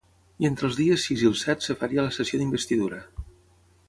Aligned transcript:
I 0.43 0.47
entre 0.47 0.65
els 0.69 0.77
dies 0.77 1.03
sis 1.09 1.25
i 1.25 1.29
el 1.29 1.37
set 1.43 1.67
es 1.73 1.77
faria 1.83 2.07
la 2.09 2.15
sessió 2.17 2.41
d’investidura. 2.41 3.03